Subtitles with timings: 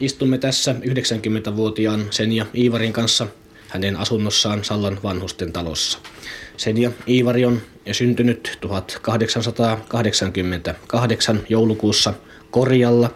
[0.00, 3.26] Istumme tässä 90-vuotiaan Senja Iivarin kanssa
[3.68, 5.98] hänen asunnossaan Sallan vanhusten talossa.
[6.56, 12.14] Senja Iivari on syntynyt 1888 joulukuussa
[12.50, 13.10] Korjalla,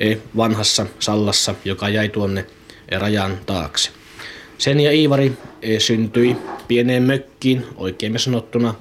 [0.00, 2.46] e, vanhassa Sallassa, joka jäi tuonne
[2.98, 3.90] rajan taakse.
[4.58, 5.32] Senja Iivari
[5.62, 6.36] e, syntyi
[6.68, 8.74] pieneen mökkiin, oikein sanottuna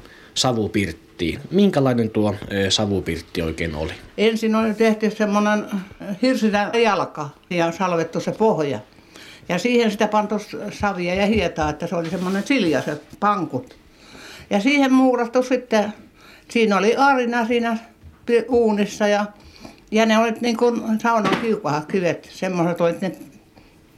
[1.18, 1.40] savupirttiin.
[1.52, 2.36] Minkälainen tuo
[2.70, 3.94] savupirtti oikein oli?
[4.18, 5.66] Ensin oli tehty semmoinen
[6.22, 8.80] hirsinä jalka ja salvettu se pohja.
[9.50, 10.36] Ja siihen sitä pantu
[10.72, 13.78] savia ja hietaa, että se oli semmoinen silja se pankut.
[14.50, 15.94] Ja siihen muurattu sitten,
[16.50, 17.78] siinä oli arina siinä
[18.50, 19.26] uunissa ja,
[19.92, 23.12] ja ne olivat niin kuin saunan kiukahakivet, semmoiset olivat ne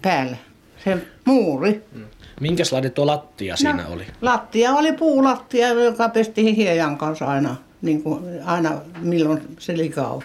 [0.02, 0.38] päällä,
[0.84, 1.84] se muuri.
[1.92, 2.06] Mm.
[2.40, 4.04] Minkälainen tuo lattia siinä no, oli?
[4.22, 8.72] Lattia oli puulattia, joka pestiin hiejan kanssa aina, niin kuin aina
[9.02, 10.22] milloin se likau.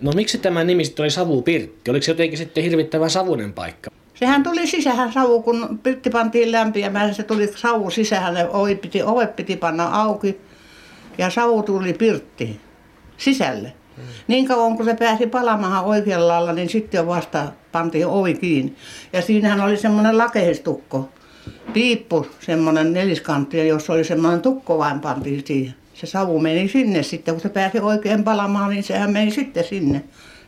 [0.00, 1.90] No miksi tämä nimi sitten oli savupirtti?
[1.90, 3.90] Oliko se jotenkin sitten hirvittävän savunen paikka?
[4.14, 9.26] Sehän tuli sisähän savu, kun pirtti pantiin lämpiämään, se tuli savu sisähän, ovi piti, ove
[9.26, 10.40] piti panna auki
[11.18, 12.60] ja savu tuli pirtti
[13.16, 13.72] sisälle.
[13.96, 14.04] Hmm.
[14.28, 18.74] Niin kauan kun se pääsi palamahan oikealla lailla, niin sitten jo vasta pantiin ovi kiinni.
[19.12, 21.08] Ja siinähän oli semmoinen lakehistukko,
[21.72, 25.74] piippu, semmoinen neliskantti, jos oli semmoinen tukko vain pantiin siihen.
[25.94, 30.04] Se savu meni sinne sitten, kun se pääsi oikein palamaan, niin sehän meni sitten sinne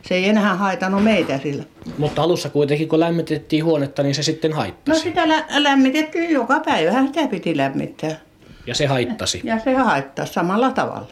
[0.07, 1.63] se ei enää haitanut meitä sillä.
[1.97, 4.99] Mutta alussa kuitenkin, kun lämmitettiin huonetta, niin se sitten haittasi.
[4.99, 8.19] No sitä lä- lämmitettiin joka päivä, sitä piti lämmittää.
[8.67, 9.41] Ja se haittasi.
[9.43, 11.07] Ja se haittasi samalla tavalla.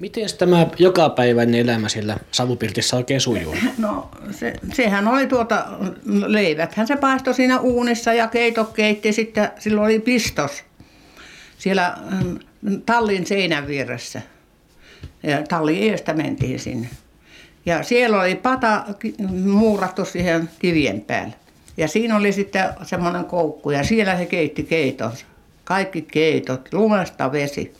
[0.00, 3.56] Miten tämä jokapäiväinen elämä siellä savupirtissä oikein sujuu?
[3.78, 5.66] No se, sehän oli tuota,
[6.26, 10.64] leiväthän se paistoi siinä uunissa ja keitot keitti sitten, silloin oli pistos
[11.58, 14.22] siellä mm, tallin seinän vieressä.
[15.22, 16.88] Ja tallin eestä mentiin sinne.
[17.66, 18.84] Ja siellä oli pata
[19.28, 21.34] muurattu siihen kivien päälle.
[21.76, 25.26] Ja siinä oli sitten semmoinen koukku ja siellä he keitti keitonsa.
[25.64, 27.74] Kaikki keitot, lumesta vesi.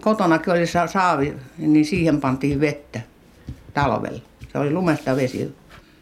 [0.00, 3.00] Kotonakin oli saavi, niin siihen pantiin vettä
[3.74, 4.20] talvella.
[4.52, 5.54] Se oli lumesta vesi.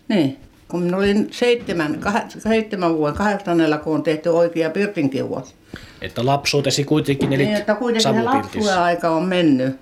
[0.08, 0.36] Niin.
[0.68, 5.54] Kun minä olin seitsemän, kahdeksan, seitsemän vuoden kahdeksannella, kun on tehty oikea pirtinkiuos.
[6.00, 9.76] Että lapsuutesi kuitenkin eli niin, että kuitenkin se aika on mennyt.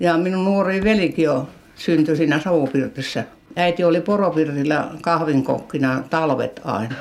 [0.00, 3.24] Ja minun nuori velikin on syntyi siinä savupirtissä.
[3.56, 6.94] Äiti oli poropirtillä kahvinkokkina talvet aina.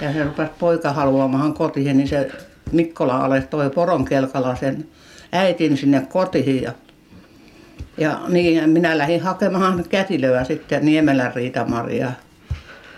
[0.00, 2.30] Ja se rupesi poika haluamaan kotiin, niin se
[2.72, 4.86] Mikkola ale toi poron kelkalla sen
[5.34, 6.62] äitin sinne kotiin.
[6.62, 6.72] Ja,
[7.98, 12.12] ja niin minä lähdin hakemaan kätilöä sitten Niemelän Riita-Maria.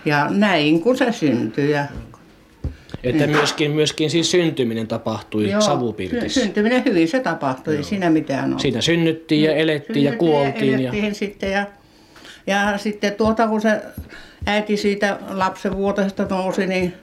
[0.05, 1.71] Ja näin kun se syntyi.
[1.71, 1.85] Ja
[3.03, 6.41] että myöskin, myöskin siis syntyminen tapahtui Joo, savupirtissä.
[6.41, 7.83] syntyminen hyvin se tapahtui, Joo.
[7.83, 8.59] siinä mitään ole.
[8.59, 10.79] Siinä synnyttiin ja elettiin ja kuoltiin.
[10.79, 11.13] Ja, ja...
[11.13, 11.65] sitten ja,
[12.47, 13.81] ja sitten tuota kun se
[14.45, 16.93] äiti siitä lapsen vuotesta nousi, niin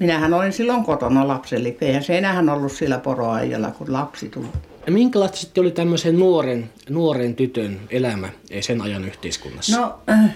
[0.00, 1.84] minähän olin silloin kotona lapsellika.
[1.84, 4.46] Eihän se enää ollut sillä poroajalla, kun lapsi tuli.
[4.86, 8.28] Ja minkälaista sitten oli tämmöisen nuoren, nuoren tytön elämä
[8.60, 9.80] sen ajan yhteiskunnassa?
[9.80, 10.30] No, äh,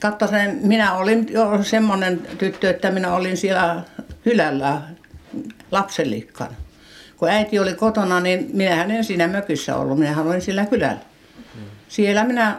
[0.00, 3.82] katso sen, minä olin jo semmoinen tyttö, että minä olin siellä
[4.24, 4.82] kylällä
[5.70, 6.54] lapsenlikkana.
[7.16, 11.00] Kun äiti oli kotona, niin minähän en siinä mökissä ollut, minähän olin siellä kylällä.
[11.88, 12.56] Siellä minä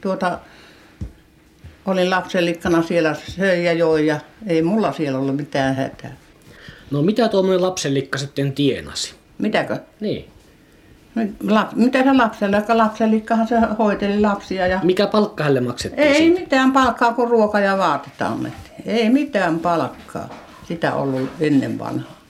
[0.00, 0.38] tuota,
[1.90, 6.16] olin lapsenlikkana siellä söi ja joi ja ei mulla siellä ollut mitään hätää.
[6.90, 9.14] No mitä tuommoinen lapsenlikka sitten tienasi?
[9.38, 9.76] Mitäkö?
[10.00, 10.30] Niin.
[11.48, 14.66] Lap, mitä se lapselle, joka lapsellikkahan se hoiteli lapsia.
[14.66, 14.80] Ja...
[14.82, 16.08] Mikä palkka hänelle maksettiin?
[16.08, 16.40] Ei siitä?
[16.40, 18.82] mitään palkkaa, kun ruoka ja vaatetta annettiin.
[18.86, 20.28] Ei mitään palkkaa.
[20.68, 22.20] Sitä ollut ennen vanhaa.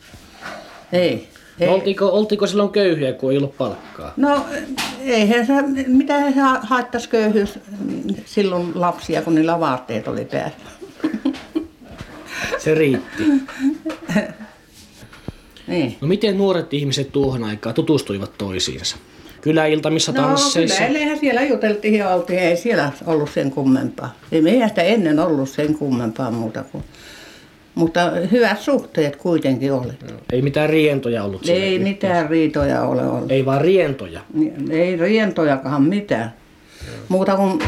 [0.92, 1.30] Ei.
[1.66, 4.12] No, oltiko, oltiko silloin köyhiä, kun ei ollut palkkaa?
[4.16, 4.47] No
[5.04, 5.53] eihän se,
[5.87, 7.59] mitä se haittaisi köyhyys
[8.25, 10.50] silloin lapsia, kun niillä vaatteet oli päällä.
[12.59, 13.22] Se riitti.
[15.66, 15.97] Niin.
[16.00, 18.97] No miten nuoret ihmiset tuohon aikaan tutustuivat toisiinsa?
[19.41, 20.82] Kyläiltamissa, no, tansseissa?
[20.82, 24.15] No kyllä, siellä juteltiin ja oltiin, ei siellä ollut sen kummempaa.
[24.33, 26.84] Ei meidän sitä ennen ollut sen kummempaa muuta kuin
[27.75, 29.87] mutta hyvät suhteet kuitenkin oli.
[29.87, 31.89] No, ei mitään rientoja ollut Ei yhteydessä.
[31.89, 33.31] mitään riitoja ole ollut.
[33.31, 34.21] Ei vaan rientoja?
[34.71, 36.34] Ei rientojakaan mitään.
[36.87, 36.93] No.
[37.09, 37.59] Muuta kuin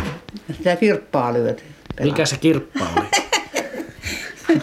[0.53, 1.69] sitä kirppaa lyötiin.
[2.03, 3.07] Mikä se kirppa oli?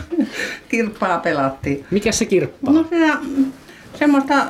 [0.69, 1.85] kirppaa pelattiin.
[1.91, 2.71] Mikä se kirppa?
[2.71, 3.19] No siinä
[3.95, 4.47] semmoista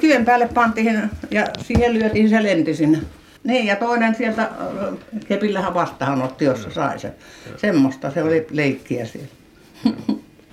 [0.00, 2.98] kiven päälle pantiin ja siihen lyötiin se lenti sinne.
[3.44, 4.50] Niin, ja toinen sieltä
[5.28, 7.14] kepillähän vastaan otti, jos sai sen.
[7.56, 9.28] Semmoista se oli leikkiä siellä.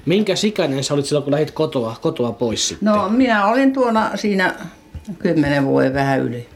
[0.08, 2.86] Minkä sikäinen sä olit silloin, kun lähdit kotoa, kotoa pois sitten?
[2.86, 4.56] No, minä olin tuona siinä
[5.20, 6.50] kymmenen vuoden vähän yli.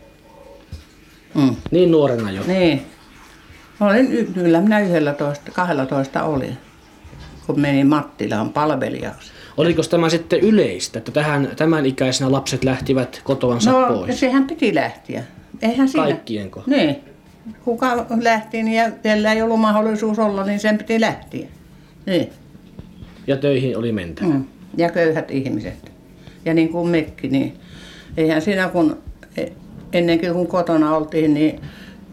[1.36, 1.56] Mm.
[1.72, 2.42] Niin nuorena jo?
[2.48, 2.86] Niin.
[3.80, 6.58] Olin, kyllä minä 11, 12 olin,
[7.48, 9.32] kun menin Mattilaan palvelijaksi.
[9.58, 14.20] Oliko tämä sitten yleistä, että tähän, tämän ikäisenä lapset lähtivät kotoansa No pois?
[14.20, 15.24] sehän piti lähteä.
[15.62, 16.06] Eihän siinä.
[16.06, 16.64] Kaikkienko?
[16.68, 16.96] Niin.
[17.64, 21.48] Kuka lähti niin ja ei ollut mahdollisuus olla, niin sen piti lähteä.
[22.06, 22.30] Niin.
[23.28, 24.28] Ja töihin oli mentävä.
[24.28, 24.44] Mm.
[24.78, 25.92] Ja köyhät ihmiset.
[26.46, 27.54] Ja niin kuin mekin, niin
[28.18, 28.98] eihän siinä kun
[29.38, 29.46] e-
[29.94, 31.62] ennenkin kun kotona oltiin, niin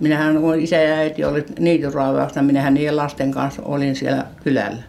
[0.01, 4.83] minähän kun isä ja äiti oli niityraivauksena, minähän niiden lasten kanssa olin siellä kylällä.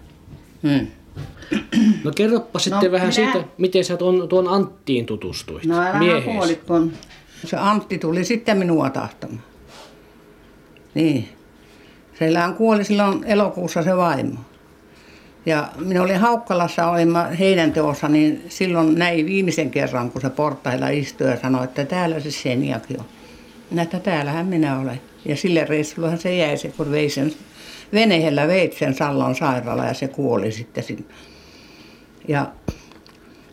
[0.62, 0.88] Mm.
[2.04, 5.66] No kerropa sitten No, vähän minä- siitä, miten sä tuon, tuon Anttiin tutustuit.
[5.66, 6.56] No mieheesi.
[6.68, 6.94] kun
[7.46, 9.44] se Antti tuli sitten minua tahtomaan.
[10.94, 11.30] Niin.
[12.20, 14.40] Seillähän kuoli silloin elokuussa se vaimo.
[15.50, 20.90] Ja minä olin Haukkalassa, olin heidän teossa, niin silloin näin viimeisen kerran, kun se portailla
[20.90, 23.06] istui ja sanoi, että täällä se Senjakin on.
[23.70, 25.02] Minä, että täällähän minä olen.
[25.26, 27.34] Ja sille reissullahan se jäi se, kun vei sen,
[27.94, 31.06] veneellä veit sen Sallan sairaala ja se kuoli sitten sinne.
[32.28, 32.48] Ja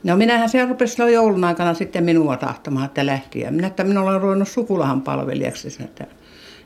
[0.05, 3.41] No minähän se rupesi silloin joulun aikana sitten minua tahtomaan, että lähti.
[3.41, 6.07] Ja minä, että minulla on ruvennut sukulahan palvelijaksi, että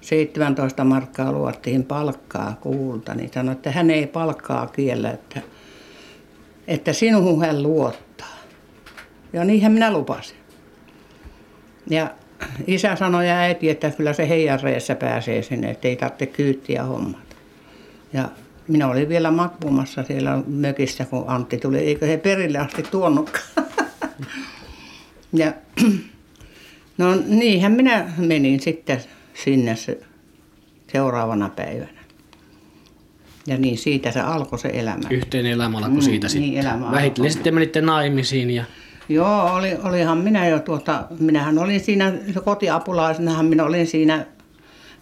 [0.01, 3.15] 17 markkaa luottiin palkkaa kuulta.
[3.15, 5.41] Niin sanoi, että hän ei palkkaa kiellä, että,
[6.69, 8.37] että sinuun hän luottaa.
[9.33, 10.37] Ja niinhän minä lupasin.
[11.91, 12.11] Ja
[12.67, 16.85] isä sanoi ja äiti, että kyllä se heidän reessä pääsee sinne, että ei tarvitse kyyttiä
[16.85, 17.37] hommata.
[18.13, 18.29] Ja
[18.69, 21.79] minä olin vielä makpumassa siellä mökissä, kun Antti tuli.
[21.79, 23.67] Eikö he perille asti tuonnutkaan?
[25.33, 25.53] ja
[26.99, 29.01] no niinhän minä menin sitten
[29.45, 30.01] sinne se
[30.93, 32.01] seuraavana päivänä.
[33.47, 35.03] Ja niin siitä se alkoi se elämä.
[35.11, 36.61] Yhteinen elämä alkoi Mm, siitä niin, sitten.
[36.61, 36.93] elämä alkoi.
[36.93, 38.65] Vähitellen sitten menitte naimisiin ja
[39.09, 42.13] Joo, oli, olihan minä jo tuota, minähän olin siinä
[42.45, 44.27] kotiapulaisenahan minä olin siinä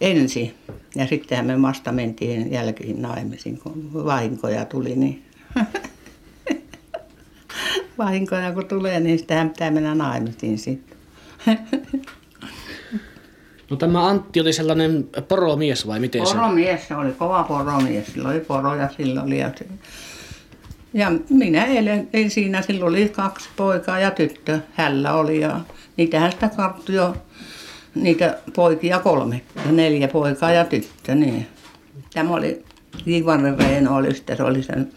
[0.01, 0.53] ensin.
[0.95, 5.23] Ja sittenhän me vasta mentiin jälkeen naimisiin, kun vahinkoja tuli, niin
[7.97, 10.97] vahinkoja kun tulee, niin sitähän pitää mennä naimisiin sitten.
[13.69, 16.33] No tämä Antti oli sellainen poromies vai miten se?
[16.33, 19.39] Poromies, se oli kova poromies, sillä oli poroja sillä oli.
[19.39, 19.51] Ja,
[20.93, 25.59] ja minä elin, siinä, silloin oli kaksi poikaa ja tyttö, hällä oli ja
[25.97, 27.15] niitähän sitä karttui jo,
[27.95, 31.47] niitä poikia kolme, neljä poikaa ja tyttö, niin.
[32.13, 32.63] Tämä oli
[33.07, 34.91] Ivanen Reino oli se oli sen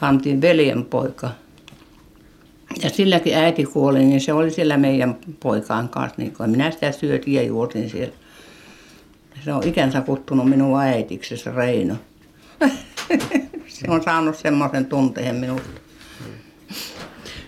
[0.00, 1.30] Antin veljen poika.
[2.82, 6.92] Ja silläkin äiti kuoli, niin se oli siellä meidän poikaan kanssa, niin kuin minä sitä
[6.92, 8.14] syötin ja juotin siellä.
[9.44, 11.96] Se on ikänsä kuttunut minua äitiksi, se Reino.
[13.68, 15.80] se on saanut semmoisen tunteen minusta.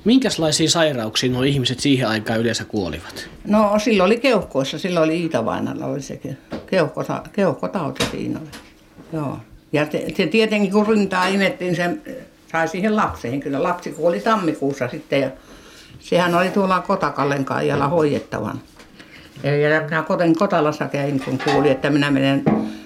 [0.05, 3.29] Minkälaisiin sairauksiin nuo ihmiset siihen aikaan yleensä kuolivat?
[3.45, 6.21] No silloin oli keuhkoissa, silloin oli Iitavainalla oli se
[6.67, 8.49] keuhkota, keuhkotauti siinä oli.
[9.13, 9.39] Joo.
[9.73, 11.97] Ja se, se tietenkin kun rintaa imettiin, se
[12.53, 13.41] sai siihen lapseen.
[13.41, 15.31] Kyllä lapsi kuoli tammikuussa sitten ja
[15.99, 18.61] sehän oli tuolla Kotakallen kaijalla hoidettavan.
[19.43, 22.45] Ja minä koten Kotalassa käin, kun kuuli, että minä menen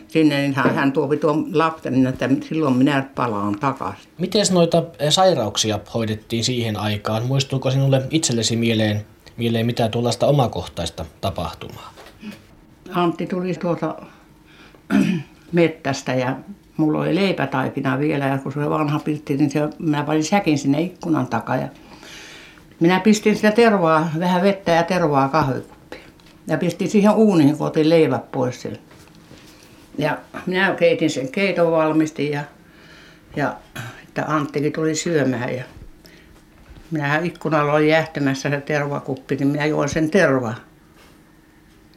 [0.09, 4.11] sinne, niin hän, hän tuopi tuon lapsen, niin että silloin minä palaan takaisin.
[4.19, 7.23] Miten noita eh, sairauksia hoidettiin siihen aikaan?
[7.23, 9.07] Muistuuko sinulle itsellesi mieleen,
[9.37, 11.93] mieleen mitään tuollaista omakohtaista tapahtumaa?
[12.91, 13.95] Antti tuli tuolta
[15.53, 16.37] mettästä ja
[16.83, 20.59] mulla oli leipätaikina vielä ja kun se oli vanha pirtti, niin se, minä panin säkin
[20.59, 21.69] sinne ikkunan takaa ja
[22.81, 26.03] minä pistin sitä tervaa, vähän vettä ja tervaa kahvikuppiin.
[26.47, 28.81] Ja pistin siihen uuniin, kun otin leivät pois sieltä.
[29.99, 32.45] Ja minä keitin sen keiton valmistin ja,
[33.37, 33.57] ja
[34.09, 35.65] että Anttikin tuli syömään ja
[36.91, 40.55] minähän ikkunalla oli jähtymässä se tervakuppi, niin minä join sen tervaa.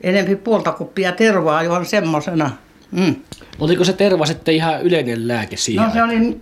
[0.02, 2.52] Enempi puolta kuppia tervaa join semmosena.
[2.92, 3.16] Mm.
[3.60, 6.42] Oliko se terva sitten ihan yleinen lääke siihen No se oli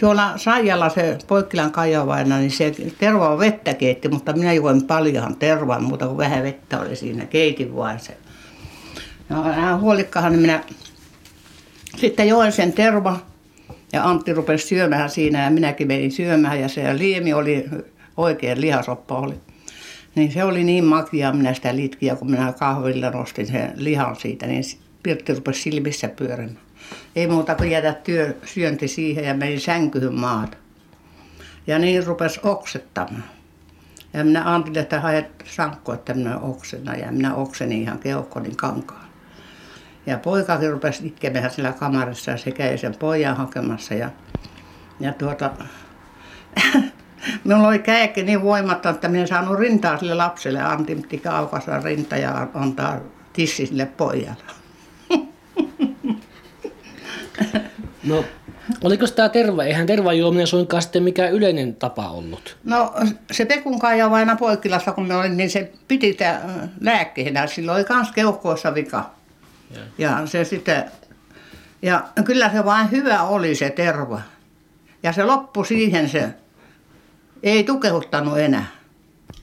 [0.00, 5.80] tuolla Saijalla se Poikkilan Kaijavaina, niin se terva vettä keitti, mutta minä juoin paljon tervaa,
[5.80, 8.16] muuta kuin vähän vettä oli siinä, keitin vain se.
[9.28, 10.62] No hän huolikkahan, niin minä
[11.96, 13.20] sitten join sen terva
[13.92, 17.64] ja Antti rupesi syömään siinä ja minäkin menin syömään ja se liemi oli
[18.16, 19.34] oikein lihasoppa oli.
[20.14, 24.46] Niin se oli niin makia, minä sitä litkiä, kun minä kahvilla nostin sen lihan siitä,
[24.46, 24.64] niin
[25.04, 26.58] Pirtti rupesi silmissä pyörimään.
[27.16, 30.56] Ei muuta kuin jätä työ, syönti siihen ja menin sänkyyn maata.
[31.66, 33.24] Ja niin rupesi oksettamaan.
[34.12, 36.94] Ja minä Antille, että haet sankko, että minä oksena.
[36.94, 39.04] Ja minä oksenin ihan keuhkonin kankaan.
[40.06, 43.94] Ja poikakin rupesi itkemään siellä kamarissa ja se kävi sen pojan hakemassa.
[43.94, 44.10] Ja,
[45.00, 45.50] ja tuota,
[47.44, 50.62] minulla oli käekki niin voimaton, että minä en saanut rintaa sille lapselle.
[50.62, 53.00] Antti piti aukaista rinta ja antaa
[53.32, 54.63] tissi sille pojalle.
[58.04, 58.24] No,
[58.82, 59.64] oliko tämä terva?
[59.64, 62.56] Eihän tervan juominen suinkaan sitten mikään yleinen tapa ollut.
[62.64, 62.94] No
[63.32, 67.46] se Pekun Kaija vaina Poikkilassa, kun me olin, niin se piti tää lääkkeenä.
[67.46, 69.10] Silloin oli kans keuhkoissa vika.
[69.70, 69.80] Ja.
[69.98, 70.84] ja se sitten,
[71.82, 74.20] ja kyllä se vain hyvä oli se terva.
[75.02, 76.28] Ja se loppui siihen se,
[77.42, 78.66] ei tukehuttanut enää.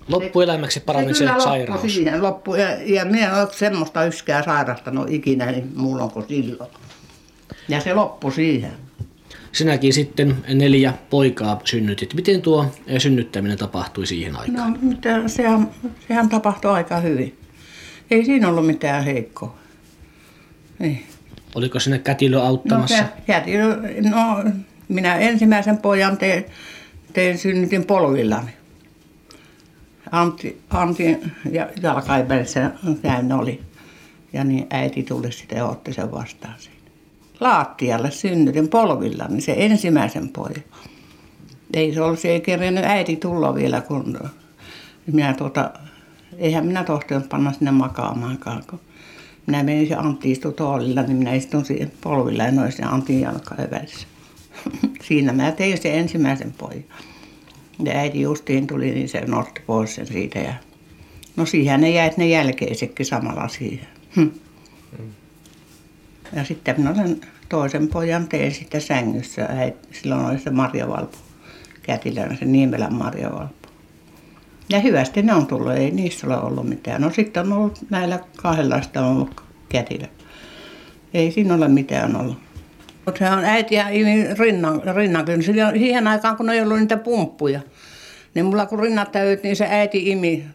[0.07, 1.81] Loppuelämäksi parani se, se sairaus.
[1.81, 6.69] siihen, loppu, ja, ja minä en ole semmoista yskää sairastanut ikinä, niin mulla onko silloin.
[7.71, 8.71] Ja se loppui siihen.
[9.51, 12.13] Sinäkin sitten neljä poikaa synnytit.
[12.13, 12.65] Miten tuo
[12.97, 14.71] synnyttäminen tapahtui siihen aikaan?
[14.71, 15.69] No, mitä, sehän,
[16.07, 17.37] sehän tapahtui aika hyvin.
[18.11, 19.57] Ei siinä ollut mitään heikkoa.
[20.79, 21.05] Niin.
[21.55, 22.97] Oliko sinne kätilö auttamassa?
[22.97, 23.77] No, kätilö,
[24.09, 24.43] no
[24.87, 26.45] minä ensimmäisen pojan tein,
[27.13, 28.51] tein synnytin polvillani.
[30.11, 31.17] Antti, Antti
[31.51, 32.71] ja jalkain välissä
[33.03, 33.61] näin oli.
[34.33, 36.80] Ja niin äiti tuli sitten ja otti sen vastaan siinä.
[37.41, 40.63] Laattialle synnytin polvilla, niin se ensimmäisen pojan.
[41.74, 44.19] Ei se se ei kerännyt äiti tulla vielä, kun
[45.12, 45.71] minä tuota,
[46.38, 48.79] eihän minä tohtinut panna sinne makaamaankaan, kun
[49.48, 53.71] minä menin se Antti istui tuolilla, niin minä istun siihen polvilla ja noin Antin jalkain
[53.71, 54.07] välissä.
[55.07, 56.83] Siinä mä tein se ensimmäisen pojan.
[57.83, 60.39] Ja äiti justiin tuli, niin se nosti pois sen siitä.
[60.39, 60.53] Ja...
[61.36, 63.88] No siihen ne jäi ne jälkeisetkin samalla siihen.
[64.15, 64.27] Hm.
[66.33, 69.50] Ja sitten minä olen toisen pojan tein sitten sängyssä.
[69.91, 71.17] Silloin oli se Marja Valpu
[71.83, 73.69] kätilönä, se Niemelän Marja Valpu.
[74.69, 77.01] Ja hyvästi ne on tullut, ei niissä ole ollut mitään.
[77.01, 80.07] No sitten on ollut näillä kahdenlaista on ollut kätilö.
[81.13, 82.38] Ei siinä ole mitään ollut.
[83.05, 83.85] Mutta se on äiti ja
[84.38, 85.25] rinnan, rinnan
[85.73, 87.59] siihen aikaan, kun ei ollut niitä pumppuja.
[88.33, 90.45] Niin mulla kun rinnat täyt, niin se äiti imi.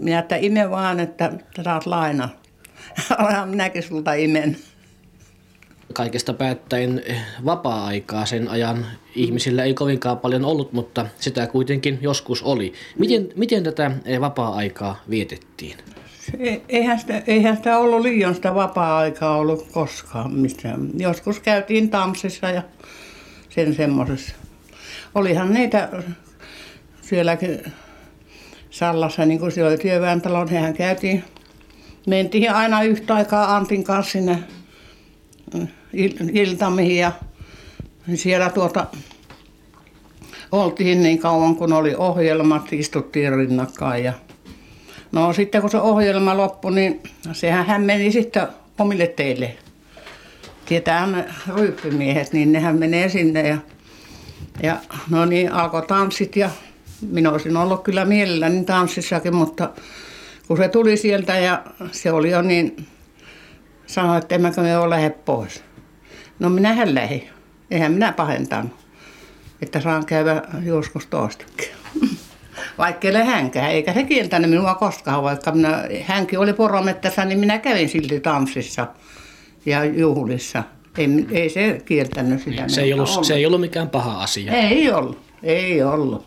[0.00, 2.28] Minä että ime vaan, että saat laina.
[3.18, 4.56] Olenhan minäkin sulta imen.
[5.94, 7.02] Kaikesta päättäen
[7.44, 12.72] vapaa-aikaa sen ajan ihmisillä ei kovinkaan paljon ollut, mutta sitä kuitenkin joskus oli.
[12.98, 15.76] Miten, miten tätä vapaa-aikaa vietettiin?
[16.68, 20.90] Eihän sitä, eihän sitä ollut liian sitä vapaa-aikaa ollut koskaan missään.
[20.96, 22.62] Joskus käytiin tanssissa ja
[23.48, 24.34] sen semmoisessa.
[25.14, 25.88] Olihan niitä
[27.02, 27.72] sielläkin
[28.70, 31.24] Sallassa, niin kuin siellä oli työväentalo, nehän käytiin.
[32.06, 34.38] Mentiin aina yhtä aikaa Antin kanssa sinne
[36.32, 37.12] iltamihin ja
[38.14, 38.86] siellä tuota,
[40.52, 44.12] oltiin niin kauan kun oli ohjelmat, istuttiin rinnakkain ja
[45.14, 48.48] No sitten kun se ohjelma loppui, niin sehän hän meni sitten
[48.78, 49.56] omille teille.
[50.66, 51.08] Tietää
[51.56, 53.58] ryyppymiehet, niin nehän menee sinne ja,
[54.62, 54.76] ja
[55.10, 56.50] no niin alkoi tanssit ja
[57.10, 59.70] minä olisin ollut kyllä mielelläni tanssissakin, mutta
[60.48, 62.86] kun se tuli sieltä ja se oli jo niin,
[63.86, 65.64] sanoi, että emmekö me ole lähde pois.
[66.38, 67.28] No minähän lähdin.
[67.70, 68.72] Eihän minä pahentanut,
[69.62, 71.68] että saan käydä joskus toistakin
[72.78, 77.58] vaikka ei hänkään, eikä se kieltänyt minua koskaan, vaikka minä, hänkin oli poromettässä, niin minä
[77.58, 78.86] kävin silti tanssissa
[79.66, 80.62] ja juhlissa.
[80.98, 82.68] Ei, ei se kieltänyt sitä.
[82.68, 83.24] Se, ei ollut, ollut.
[83.24, 84.52] se ei ollut mikään paha asia.
[84.52, 86.26] Ei ollut, ei ollut.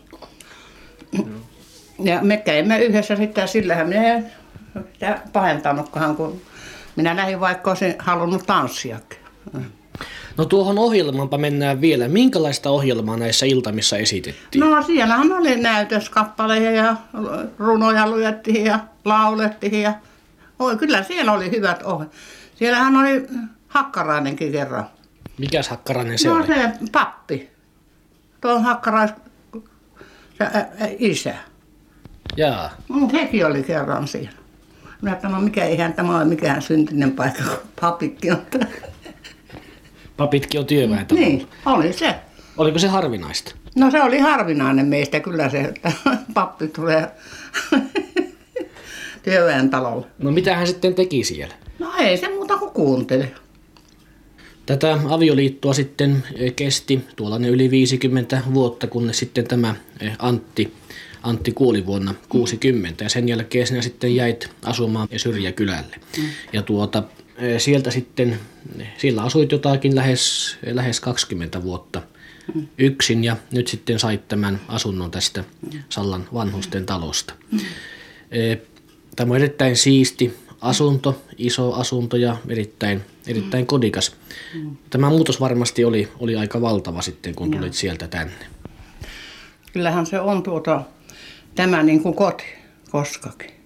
[1.98, 4.22] Ja me käimme yhdessä sitten, sillähän minä
[4.92, 6.40] sitä pahentanutkaan, kun
[6.96, 9.18] minä näin vaikka olisin halunnut tanssiakin.
[10.38, 12.08] No tuohon ohjelmaanpa mennään vielä.
[12.08, 14.60] Minkälaista ohjelmaa näissä iltamissa esitettiin?
[14.60, 16.96] No siellähän oli näytöskappaleja ja
[17.58, 19.82] runoja luettiin ja laulettiin.
[19.82, 19.94] Ja...
[20.58, 22.16] Oi, kyllä siellä oli hyvät ohjelmat.
[22.54, 23.26] Siellähän oli
[23.68, 24.84] Hakkarainenkin kerran.
[25.38, 26.46] Mikäs Hakkarainen se no, oli?
[26.46, 27.50] se pappi.
[28.40, 29.10] Tuo on Hakkarais
[30.38, 31.34] se, ä, ä, isä.
[32.36, 32.70] Jaa.
[32.88, 34.30] No, hekin oli kerran siellä.
[35.02, 38.42] Minä että no mikä eihän tämä ole mikään syntinen paikka, kun papitkin on
[40.18, 41.28] Papitkin on työväentalolla.
[41.28, 42.14] Niin, oli se.
[42.56, 43.54] Oliko se harvinaista?
[43.76, 45.92] No se oli harvinainen meistä kyllä se, että
[46.34, 47.08] pappi tulee
[49.22, 50.06] työväentalolla.
[50.18, 51.54] No mitä hän sitten teki siellä?
[51.78, 53.24] No ei se muuta kuin kuunteli.
[54.66, 56.24] Tätä avioliittoa sitten
[56.56, 60.74] kesti tuollainen yli 50 vuotta, kunnes sitten tämä eh, Antti,
[61.22, 65.96] Antti kuoli vuonna 60 ja sen jälkeen sinä sitten jäit asumaan Syrjäkylälle.
[66.18, 66.24] Mm.
[66.52, 67.02] Ja tuota,
[67.58, 68.38] sieltä sitten,
[68.98, 72.02] sillä asuit jotakin lähes, lähes 20 vuotta
[72.78, 75.44] yksin ja nyt sitten sait tämän asunnon tästä
[75.88, 77.34] Sallan vanhusten talosta.
[79.16, 84.16] Tämä on erittäin siisti asunto, iso asunto ja erittäin, erittäin kodikas.
[84.90, 88.46] Tämä muutos varmasti oli, oli aika valtava sitten, kun tulit sieltä tänne.
[89.72, 90.82] Kyllähän se on tuota,
[91.54, 92.44] tämä niin kuin koti
[92.90, 93.57] koskakin.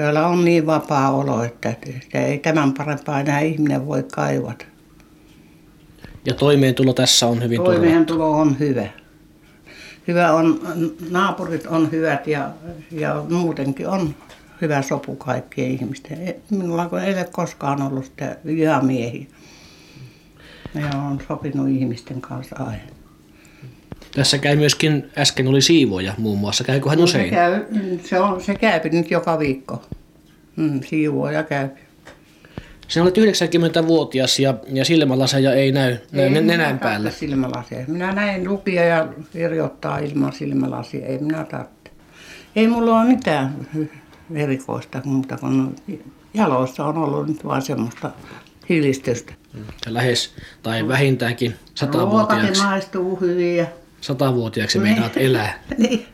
[0.00, 1.74] Siellä on niin vapaa olo, että
[2.14, 4.64] ei tämän parempaa enää ihminen voi kaivata.
[6.24, 7.62] Ja toimeentulo tässä on hyvin.
[7.62, 8.86] Toimeentulo on hyvä.
[10.08, 10.60] Hyvä on,
[11.10, 12.50] naapurit on hyvät ja,
[12.90, 14.14] ja muutenkin on
[14.60, 16.28] hyvä sopu kaikkien ihmisten.
[16.28, 19.26] E- Minulla ei ole koskaan ollut sitä vihamiehiä.
[20.74, 22.99] Ne on sopinut ihmisten kanssa aina.
[24.14, 26.64] Tässä käy myöskin, äsken oli siivoja muun muassa.
[26.64, 27.24] Käykö hän usein?
[27.24, 27.64] Se, käy,
[28.04, 29.82] se, on, se käy nyt joka viikko.
[30.56, 31.68] Mm, siivoaja käy.
[32.88, 37.10] Sinä olet 90-vuotias ja, ja silmälaseja ei näy, Ei nenän minä päällä.
[37.10, 37.78] Silmälasia.
[37.86, 41.06] Minä näin lukea ja kirjoittaa ilman silmälasia.
[41.06, 41.90] Ei minä tarvitse.
[42.56, 43.66] Ei mulla ole mitään
[44.34, 45.76] erikoista muuta kuin
[46.34, 48.10] jaloissa on ollut nyt vaan semmoista
[48.68, 49.32] hilistystä.
[49.86, 53.66] Ja lähes tai vähintäänkin Ruokakin satavuotiaaksi, maistuu hyvin ja
[54.00, 55.62] satavuotiaaksi meinaat elää.
[55.78, 56.06] niin.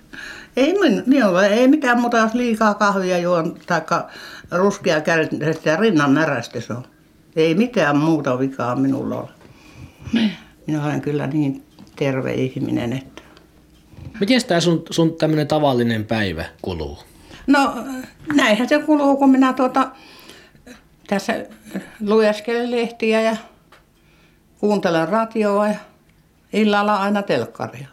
[0.57, 3.81] Ei min, minulla ei mitään muuta, jos liikaa kahvia juon, tai
[4.51, 6.85] ruskea kärjettä ja rinnan närästys on.
[7.37, 9.29] Ei mitään muuta vikaa minulla ole.
[10.67, 11.65] Minä olen kyllä niin
[11.97, 13.23] terve ihminen, että...
[14.21, 16.99] Miten tämä sun, sun tämmöinen tavallinen päivä kuluu?
[17.47, 17.75] No
[18.35, 19.91] näinhän se kuluu, kun minä tuota,
[21.07, 21.47] tässä
[22.01, 23.37] lueskelen lehtiä ja
[24.61, 25.79] kuuntelen radioa ja
[26.53, 27.89] illalla aina telkkaria.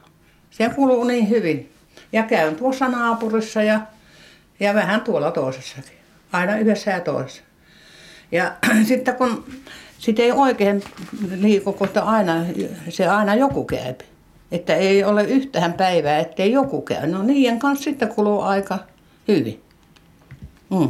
[0.52, 1.72] Se kuluu niin hyvin.
[2.12, 3.82] Ja käyn tuossa naapurissa ja,
[4.60, 5.98] ja vähän tuolla toisessakin.
[6.32, 7.44] Aina yhdessä ja toisessa.
[8.32, 8.56] Ja
[8.88, 9.46] sitten kun
[9.98, 10.84] sit ei oikein
[11.36, 12.46] liiku, kun aina,
[12.90, 13.94] se aina joku käy.
[14.52, 17.08] Että ei ole yhtään päivää, ettei joku käy.
[17.08, 18.80] No niiden kanssa sitten kuluu aika
[19.28, 19.64] hyvin.
[20.70, 20.90] Mm.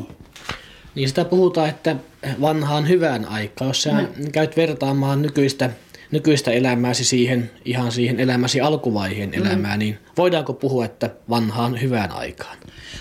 [0.96, 1.96] Niin sitä puhutaan, että
[2.42, 3.92] vanhaan hyvään aikaan, jos sä
[4.32, 5.70] käyt vertaamaan nykyistä,
[6.14, 12.58] nykyistä elämääsi siihen, ihan siihen elämäsi alkuvaiheen elämään, niin voidaanko puhua, että vanhaan hyvään aikaan?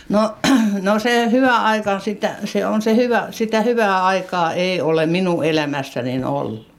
[0.08, 0.36] No,
[0.88, 5.44] no se hyvä aika, sitä, se on se hyvä, sitä hyvää aikaa ei ole minun
[5.44, 6.72] elämässäni ollut.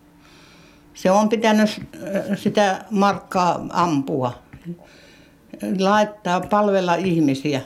[0.94, 4.44] Se on pitänyt äh, sitä markkaa ampua,
[5.80, 7.62] laittaa, palvella ihmisiä,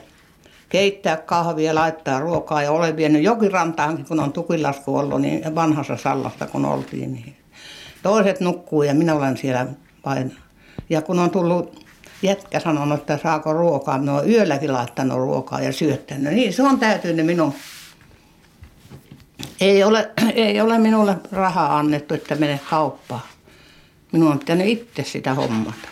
[0.68, 6.46] keittää kahvia, laittaa ruokaa ja olen vienyt jokirantaankin, kun on tukilasku ollut, niin vanhassa sallasta
[6.46, 7.12] kun oltiin.
[7.12, 7.37] Niin
[8.02, 9.66] toiset nukkuu ja minä olen siellä
[10.06, 10.36] vain.
[10.90, 11.84] Ja kun on tullut
[12.22, 16.34] jätkä sanonut, että saako ruokaa, minä olen yölläkin laittanut ruokaa ja syöttänyt.
[16.34, 17.54] Niin se on täytynyt minun.
[19.60, 23.22] Ei ole, ei ole minulle rahaa annettu, että mene kauppaan.
[24.12, 25.88] Minun on pitänyt itse sitä hommata.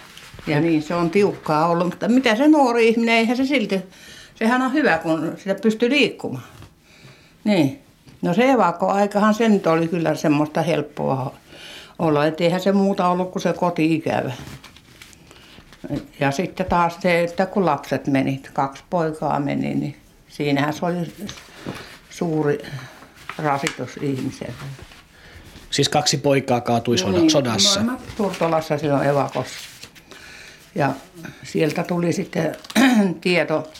[0.46, 3.82] Ja niin se on tiukkaa ollut, mutta mitä se nuori ihminen, eihän se silti,
[4.34, 6.44] sehän on hyvä, kun sitä pystyy liikkumaan.
[7.44, 7.80] Niin.
[8.22, 11.34] No se evakkoaikahan se nyt oli kyllä semmoista helppoa
[11.98, 14.32] olla, että eihän se muuta ollut kuin se koti-ikävä.
[16.20, 19.96] Ja sitten taas se, että kun lapset meni, kaksi poikaa meni, niin
[20.28, 21.14] siinähän se oli
[22.10, 22.58] suuri
[23.38, 24.52] rasitus ihmiselle.
[25.70, 27.80] Siis kaksi poikaa kaatui soda, Niin, sodassa.
[27.80, 29.54] molemmat Turtolassa silloin evakossa.
[30.74, 30.92] Ja
[31.42, 32.56] sieltä tuli sitten
[33.20, 33.72] tieto.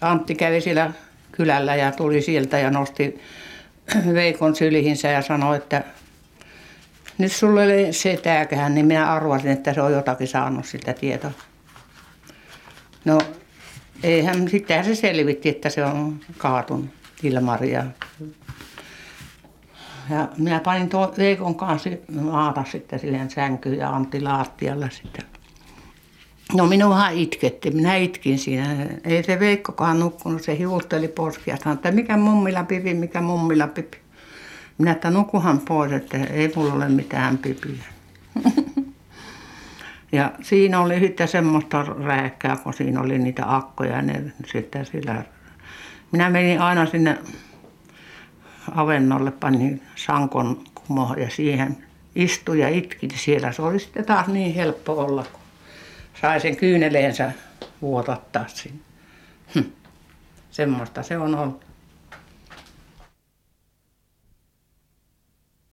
[0.00, 0.92] Antti kävi siellä
[1.32, 3.20] kylällä ja tuli sieltä ja nosti
[4.14, 5.84] Veikon sylihinsä ja sanoi, että
[7.22, 11.30] nyt sulle oli setääkään, niin minä arvasin, että se on jotakin saanut sitä tietoa.
[13.04, 13.18] No,
[14.02, 16.86] eihän, sittenhän se selvitti, että se on kaatunut
[17.22, 17.84] Ilmari ja
[20.10, 25.24] ja minä panin tuon Veikon kanssa maata sitten silleen sänkyyn ja Antti laattialla sitten.
[26.54, 28.86] No minuahan itketti, minä itkin siinä.
[29.04, 31.56] Ei se Veikkokaan nukkunut, se hiutteli poskia.
[31.56, 34.01] Sanoi, että mikä mummilla pipi, mikä mummilla pipi.
[34.78, 37.84] Minä, että nukuhan pois, että ei mulla ole mitään pipiä.
[40.12, 43.96] Ja siinä oli sitten semmoista rääkkää, kun siinä oli niitä akkoja.
[43.96, 45.24] Ja ne sitten sillä...
[46.12, 47.18] Minä menin aina sinne
[48.74, 51.76] avennolle, panin sankon kumoon ja siihen
[52.14, 53.52] istuin ja itkin siellä.
[53.52, 55.40] Se oli sitten taas niin helppo olla, kun
[56.20, 57.32] sai sen kyyneleensä
[57.82, 58.80] vuotattaa sinne.
[59.54, 59.70] Hm.
[60.50, 61.71] Semmoista se on ollut.